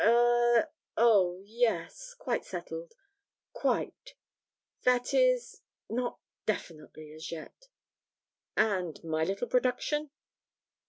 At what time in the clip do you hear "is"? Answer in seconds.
5.13-5.61